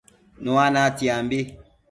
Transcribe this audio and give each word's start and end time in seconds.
Nua 0.43 0.65
natsiambi 0.73 1.39